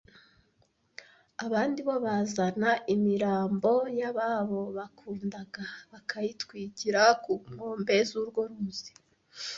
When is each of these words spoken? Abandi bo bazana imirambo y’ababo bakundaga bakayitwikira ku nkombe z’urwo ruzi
Abandi 1.45 1.79
bo 1.87 1.95
bazana 2.05 2.69
imirambo 2.93 3.71
y’ababo 3.99 4.61
bakundaga 4.77 5.63
bakayitwikira 5.91 7.01
ku 7.23 7.31
nkombe 7.51 7.95
z’urwo 8.09 8.41
ruzi 8.49 8.91